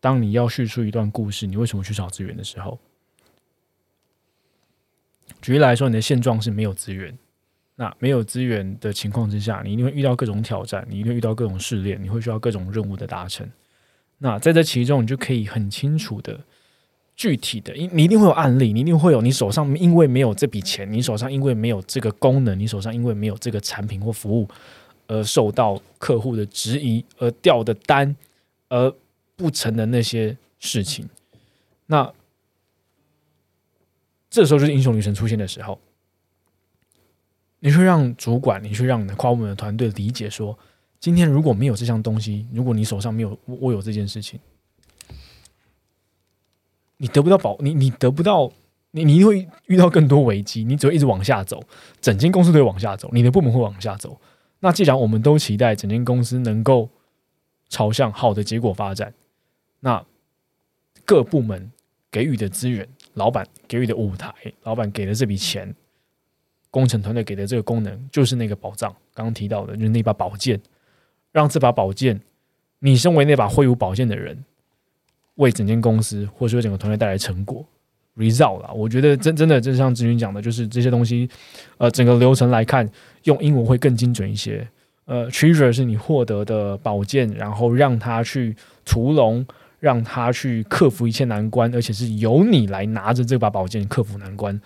[0.00, 2.78] 当你要叙述一段故事，你为什么去找资源的时候。
[5.40, 7.16] 举例来说，你的现状是没有资源。
[7.76, 13.48] 那没有资源的情况之下，你一定会遇到各种挑战，你一定会遇到各种试炼，你会需要各种任务的达成。
[14.18, 16.40] 那在这其中，你就可以很清楚的、
[17.14, 24.48] 具体的，因你一定会有案例，你一定会有你手上因为没有这笔钱，你手上因为没有这个功能，你手上因为没有这个产品或服务，
[25.06, 28.16] 而受到客户的质疑，而掉的单，
[28.68, 28.92] 而
[29.36, 31.08] 不成的那些事情。
[31.86, 32.12] 那
[34.28, 35.78] 这时候就是英雄女神出现的时候。
[37.60, 40.56] 你去让主管，你去让你的跨部门的团队理解说，
[41.00, 44.38] 今天如果没有这项东西，如果你手上没有握有这件事情，
[46.96, 48.50] 你得不到保，你你得不到，
[48.90, 51.62] 你你会遇到更多危机，你只会一直往下走，
[52.00, 54.20] 整间公司都会往下走，你的部门会往下走。
[54.60, 56.90] 那既然我们都期待整间公司能够
[57.68, 59.14] 朝向好的结果发展，
[59.80, 60.04] 那
[61.04, 61.70] 各部门
[62.10, 64.34] 给予的资源，老板给予的舞台，
[64.64, 65.74] 老板给的这笔钱。
[66.70, 70.60] 工程团队给的这个功能就是那个宝藏，刚刚提到的，就是那把宝剑，
[71.32, 72.20] 让这把宝剑，
[72.80, 74.44] 你身为那把挥舞宝剑的人，
[75.36, 77.64] 为整间公司或者说整个团队带来成果
[78.16, 78.70] ，result 啦。
[78.72, 81.28] 我觉得真真的，就像志云讲的，就是这些东西，
[81.76, 82.88] 呃，整个流程来看，
[83.24, 84.66] 用英文会更精准一些。
[85.04, 89.46] 呃，treasure 是你获得的宝剑，然后让他去屠龙，
[89.80, 94.60] 让他去克服一切难关，而且是由你来拿着这把宝剑克服难关。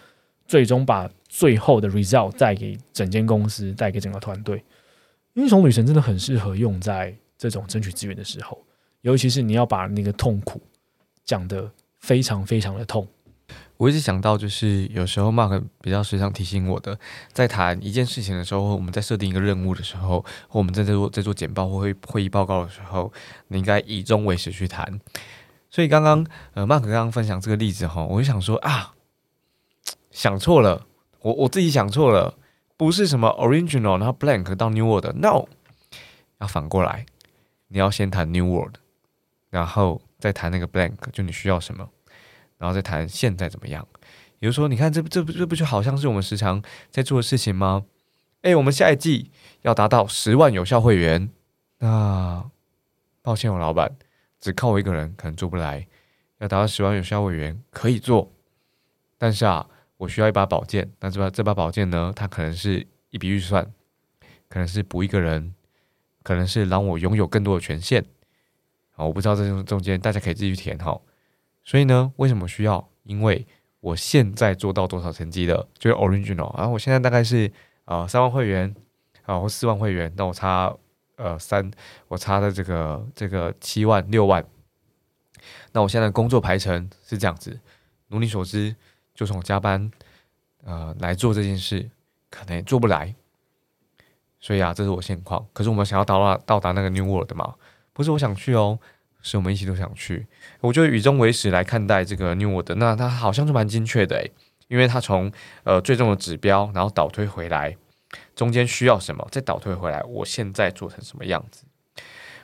[0.48, 4.62] 最终把最后的 result 带给整间公司，带给整个团队。
[5.34, 8.62] 英雄女神真的很适合用在这种争取资源的时候，
[9.00, 10.60] 尤其是你要把那个痛苦
[11.24, 13.06] 讲得非常非常的痛。
[13.76, 16.98] 我一直想到，就是有时候 Mark 比较时常提醒我的，
[17.32, 23.12] 在谈一件事情的时候，我们在设定一个任务的时候，或我们在在做在做简报或会会议报告的时候，
[23.48, 25.00] 你应该以终为始去谈。
[25.68, 28.94] 所以刚刚呃，Mark 刚刚分享这个例子哈，我就想说啊。
[30.10, 30.86] 想错了，
[31.20, 32.34] 我我自己想错了，
[32.76, 35.46] 不是什么 original，然后 blank 到 new world，no，
[36.40, 37.06] 要反过来，
[37.68, 38.74] 你要先谈 new world，
[39.50, 41.88] 然后再谈那个 blank，就你需要什么，
[42.58, 43.86] 然后再谈现在怎么样。
[44.40, 47.84] 也就是说，你看这这不这不就好像是我们时常在做的事情吗？
[48.40, 49.30] 哎，我们下一季
[49.60, 51.30] 要达到十万有效会员，
[51.78, 52.50] 那
[53.22, 53.96] 抱歉，我老板
[54.40, 55.86] 只靠我一个人可能做不来，
[56.38, 58.32] 要达到十万有效会员可以做，
[59.16, 59.68] 但是啊。
[60.02, 62.12] 我需要一把宝剑，那这把这把宝剑呢？
[62.16, 63.64] 它可能是一笔预算，
[64.48, 65.54] 可能是补一个人，
[66.24, 68.04] 可能是让我拥有更多的权限。
[68.90, 71.00] 好，我不知道这中中间大家可以自己去填哈。
[71.62, 72.90] 所以呢，为什么需要？
[73.04, 73.46] 因为
[73.78, 76.52] 我现在做到多少成绩了，就是 original。
[76.56, 77.52] 然后我现在大概是
[77.84, 78.74] 啊三万会员
[79.22, 80.74] 啊或四万会员，那我差
[81.14, 81.70] 呃三，
[82.08, 84.44] 我差的这个这个七万六万。
[85.70, 87.60] 那我现在工作排程是这样子，
[88.08, 88.74] 如你所知。
[89.14, 89.90] 就从加班，
[90.64, 91.90] 呃，来做这件事，
[92.30, 93.14] 可能也做不来，
[94.40, 95.46] 所以啊，这是我现况。
[95.52, 97.54] 可是我们想要到达到达那个 New World 嘛，
[97.92, 98.78] 不是我想去哦，
[99.20, 100.26] 是我们一起都想去。
[100.60, 104.30] 我就以终为始来看待这个 New World，那它好像是蛮精确的诶，
[104.68, 105.30] 因为它从
[105.64, 107.76] 呃最终的指标，然后倒推回来，
[108.34, 111.64] 中间需要什么，再倒推回来，我现在做成什么样子。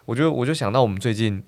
[0.05, 1.43] 我觉得我就想到我们最近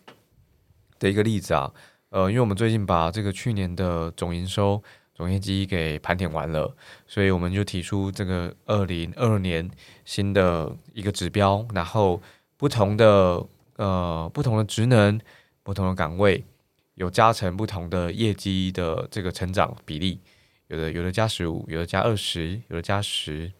[0.99, 1.73] 的一个例子啊，
[2.09, 4.83] 呃，因为我们最近把这个去年的总营收。
[5.21, 6.75] 总业绩给盘点完了，
[7.07, 9.71] 所以我们就提出这个二零二二年
[10.07, 12.23] 新的一个指标，然后
[12.57, 15.21] 不同的呃不同的职能、
[15.63, 16.43] 不同的岗位
[16.95, 20.19] 有加成不同的业绩的这个成长比例，
[20.69, 23.53] 有的有的加十五，有的加二十，有的加十，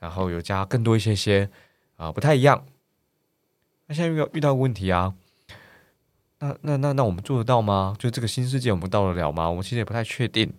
[0.00, 1.48] 然后有加更多一些些
[1.94, 2.66] 啊不太一样。
[3.86, 5.14] 那现在遇到遇到问题啊，
[6.40, 7.94] 那那那那我们做得到吗？
[7.96, 9.48] 就这个新世界我们到得了吗？
[9.48, 10.52] 我们其实也不太确定。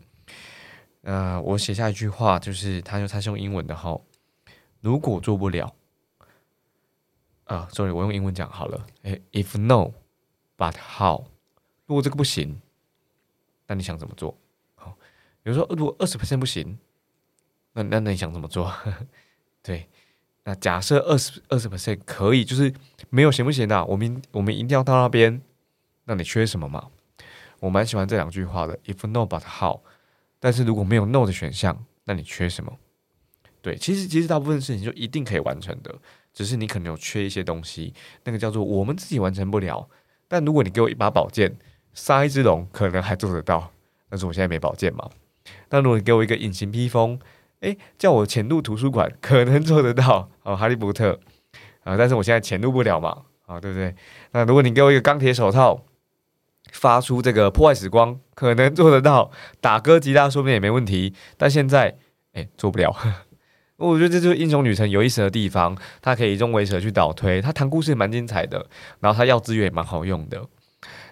[1.08, 3.97] 呃，我写下一句话，就是他用他是用英文的哈，
[4.82, 5.74] 如果做不了，
[7.45, 8.86] 啊，sorry，我用英文讲好了。
[9.03, 11.24] 哎，if no，but how？
[11.86, 12.62] 如果这个不行，
[13.68, 14.38] 那你想怎么做？
[14.76, 14.97] 好，
[15.41, 16.78] 比如说如果二十 percent 不行，
[17.72, 18.70] 那那那你想怎么做？
[19.64, 19.88] 对，
[20.43, 22.74] 那假设二十二十 percent 可以，就是
[23.10, 23.86] 没有行不行的？
[23.86, 25.41] 我们我们一定要到那边，
[26.03, 26.89] 那你缺什么嘛？
[27.62, 29.80] 我蛮喜欢这两句话的，if no，but how？
[30.40, 32.78] 但是如果没有 no 的选项，那你缺什么？
[33.62, 35.94] 对，其实其实大部分事情就一定可以完成的，
[36.34, 39.90] 只是你可能有缺一些东西，那个叫做我们自己完成不了，
[40.28, 41.58] 但如果你给我一把宝剑，
[41.94, 43.72] 杀一只龙可能还做得到，
[44.10, 45.10] 但是我现在没宝剑嘛。
[45.70, 47.20] 那如果你给我一个隐形披风，
[47.62, 51.20] 诶，叫我潜入图书馆可能做得到哦，哈利波特
[51.84, 53.96] 啊，但是我现在潜入不了嘛，啊，对不对？
[54.32, 55.84] 那如果你给我一个钢铁手套，
[56.72, 61.97] 发出这个破坏时光， 可能做得到，打哥吉他说不定也没问题，但现在
[62.34, 62.95] 诶做不了。
[63.78, 68.65] 我觉得这就是英雄旅程有意思的地方，她可以用围蛇去倒推，她谈故事蛮精彩的，
[68.99, 70.41] 然后她要资源也蛮好用的。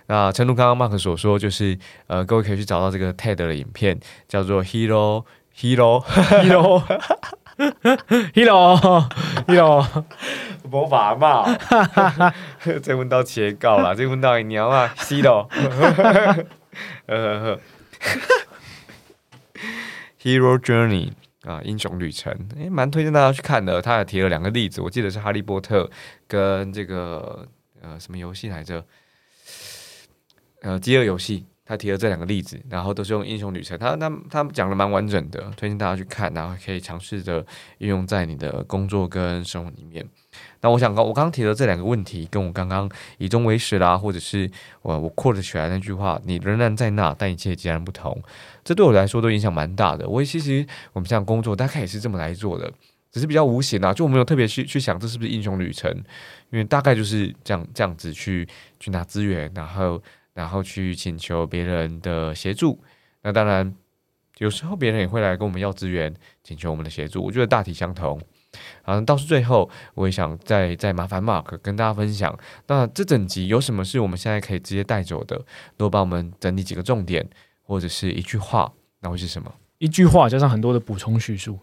[0.08, 1.78] 那诚如刚刚 Mark 所说，就是
[2.08, 5.24] 呃，各位可以去找到这个 TED 的影片，叫做 Hero
[5.56, 6.04] Hero
[6.44, 6.84] Hero
[8.34, 9.08] Hero
[9.48, 10.04] Hero
[10.66, 11.46] 魔法嘛，
[12.82, 15.48] 这问到切告了，这问到你鸟啊，Hero
[20.22, 21.12] Hero Journey。
[21.46, 23.80] 啊，英雄旅程，诶，蛮推荐大家去看的。
[23.80, 25.84] 他还提了两个例子，我记得是《哈利波特》
[26.28, 27.48] 跟这个
[27.84, 28.84] 呃什么游戏来着？
[30.64, 31.46] 呃，饥饿游戏。
[31.66, 33.78] 他提了这两个例子，然后都是用英雄旅程。
[33.78, 37.44] 他他他讲的蛮完整的，推荐大家去看，然后可以尝试着
[37.80, 40.06] 运用在你的工作跟生活里面。
[40.62, 44.50] 那我想刚我刚刚提的这两个问题，跟我刚刚以终为始啦，或者是
[44.82, 48.22] 我我扩 u 起来那句话，你仍然在那，但一切截然不同。
[48.64, 50.08] 这对我来说都影响蛮大的。
[50.08, 52.72] 我其实我们这样工作大概也是这么来做的，
[53.12, 55.90] 只是比较无形啊，就我没有特别去去想这是不是英雄旅程，
[56.52, 58.48] 因为大概就是这样这样子去
[58.80, 60.02] 去拿资源，然后
[60.36, 62.80] 然后去请求别人的协助。
[63.24, 63.74] 那当然
[64.38, 66.14] 有时候别人也会来跟我们要资源，
[66.44, 67.24] 请求我们的协助。
[67.24, 68.22] 我觉得大体相同。
[68.84, 75.36] 啊，倒是最后我也想再再麻烦 Mark 跟大家分享，那这整集有什么是我们现在可以直接带走的？
[75.36, 77.28] 如果帮我们整理几个重点，
[77.64, 78.72] 或者是一句话，
[79.02, 79.52] 那会是什么？
[79.80, 81.60] 一句话加上很多的补充叙述。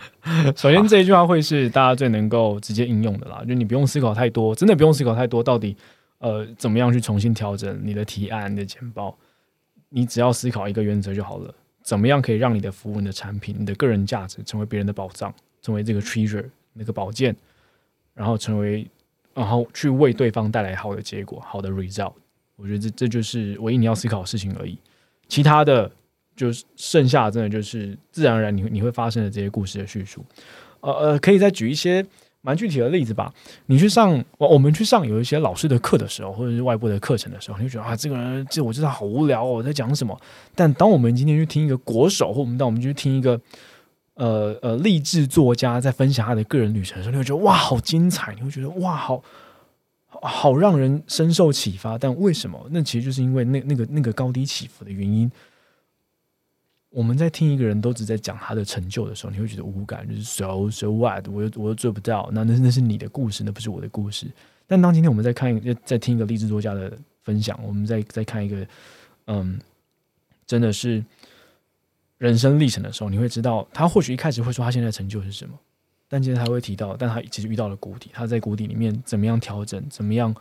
[0.56, 5.76] 首先这一句话会是大家最能够直接应用的啦，就你不用思考太多，真的不用思考太多，到底
[6.20, 9.18] 呃怎么样去重新调整你的提案、你的简报，
[9.90, 15.34] 你只要思考一个原则就好了：怎么样可以让你的服务、你的产品、你的个人价值成为别人的宝藏？
[15.62, 17.36] 成为这个 treasure 那个宝剑，
[18.14, 18.88] 然后成为，
[19.34, 22.14] 然后去为对方带来好的结果、好的 result。
[22.56, 24.78] 我觉得这这就是唯一你要思考的事情而已。
[25.28, 25.90] 其他的，
[26.34, 30.24] 就是剩下真的就是自然而然你你会发生的这些故事的叙述。
[30.80, 32.02] 呃呃，可以再举一些
[32.42, 33.32] 蛮具体的例子吧。
[33.66, 40.18] 你去上我我们去上有一些老师的课的时候，或者是外部的课程的时候，你就觉得啊，这个人这我知道好无聊哦，在讲什么。
[40.54, 43.40] 但当我们今天去听一个国手，或我们当我们去听一个。
[44.14, 48.34] 呃呃，励志作家在分享他的个人旅程的时候，你会觉得哇，好精彩！
[48.34, 49.22] 你会觉得哇，好
[50.08, 51.96] 好让人深受启发。
[51.96, 52.68] 但为什么？
[52.70, 55.30] 那其实就是因为那那个那个高低起伏的原因。
[56.90, 62.28] 我们在听一个人都只在讲他的成就的时候，你会觉得无感，就是 so so what，我又我又做不到。
[62.32, 64.30] 那那那是你的故事，那不是我的故事。
[64.66, 68.66] 但当今天我们在看一在听一个励志作家的分享，我们在在看一个
[69.26, 69.58] 嗯，
[70.46, 71.02] 真的是。
[72.18, 75.58] 人生历程的时候，你会知道他或许一开始会说他现在成就是什么，
[76.06, 80.34] 但今天他会提到，但他其实遇到了谷底，他在谷底里面怎么样调整，怎么样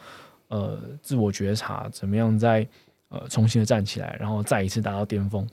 [0.49, 2.67] 呃自我觉察，怎么样再
[3.07, 5.47] 呃重新的站起来，然后再一次达到巅峰，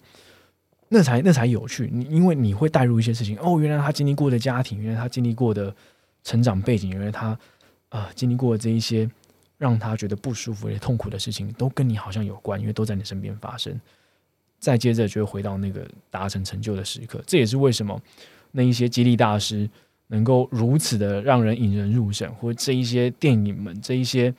[0.88, 1.88] 那才那才有趣。
[1.92, 5.74] 你因为你会带入一些事情，哦，原来他经历过的家庭，原来他经历过的
[6.22, 7.38] 成长背景，原来他
[7.88, 9.08] 呃经历过这一些
[9.58, 13.78] 让他觉得不舒服、也痛苦的事情，都跟你好像有关，因为都在你身边发生。
[14.58, 18.00] 再接着就会回到那个达成成就的时刻，这也是为什么
[18.52, 19.68] 那一些激励大师
[20.06, 24.32] 能够如此的让人引人入胜，或这一些电影们、这一些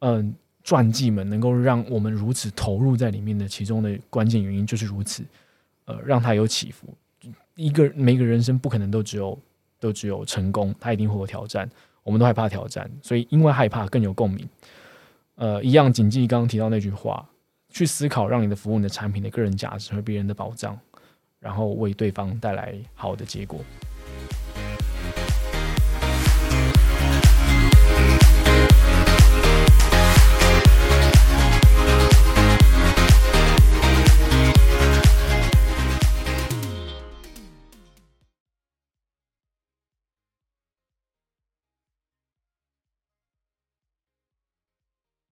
[0.00, 5.24] 嗯传记们能够让我们如此投入在里面的其中的关键原因就是如此，
[5.84, 6.86] 呃，让他有起伏。
[7.56, 9.38] 一个每个人生不可能都只有
[9.78, 11.68] 都只有成功，他一定会有挑战。
[12.02, 14.48] 我们都害怕挑战，所以因为害怕更有共鸣。
[15.36, 17.28] 呃，一样谨记刚刚提到那句话。
[17.70, 20.78] 去思考，让你的服务、你的产品的个人价值和别人的保障，
[21.40, 23.58] 然后为对方带来好的结果。